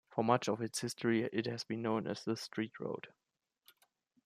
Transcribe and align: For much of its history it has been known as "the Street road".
For 0.09 0.23
much 0.23 0.49
of 0.49 0.63
its 0.63 0.79
history 0.81 1.29
it 1.31 1.45
has 1.45 1.63
been 1.63 1.83
known 1.83 2.07
as 2.07 2.23
"the 2.25 2.35
Street 2.35 2.79
road". 2.79 3.09